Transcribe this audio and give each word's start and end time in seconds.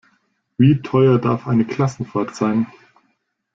Wie 0.57 0.81
teuer 0.81 1.19
darf 1.19 1.45
eine 1.47 1.63
Klassenfahrt 1.63 2.35
sein? 2.35 2.65